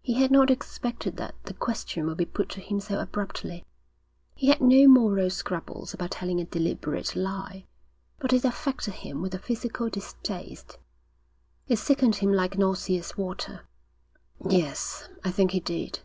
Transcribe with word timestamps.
He 0.00 0.14
had 0.14 0.32
not 0.32 0.50
expected 0.50 1.18
that 1.18 1.36
the 1.44 1.54
question 1.54 2.04
would 2.08 2.16
be 2.16 2.24
put 2.26 2.48
to 2.48 2.60
him 2.60 2.80
so 2.80 2.98
abruptly. 2.98 3.64
He 4.34 4.48
had 4.48 4.60
no 4.60 4.88
moral 4.88 5.30
scruples 5.30 5.94
about 5.94 6.10
telling 6.10 6.40
a 6.40 6.44
deliberate 6.44 7.14
lie, 7.14 7.66
but 8.18 8.32
it 8.32 8.44
affected 8.44 8.94
him 8.94 9.22
with 9.22 9.36
a 9.36 9.38
physical 9.38 9.88
distaste. 9.88 10.78
It 11.68 11.76
sickened 11.76 12.16
him 12.16 12.32
like 12.32 12.58
nauseous 12.58 13.16
water. 13.16 13.60
'Yes, 14.44 15.08
I 15.24 15.30
think 15.30 15.52
he 15.52 15.60
did.' 15.60 16.00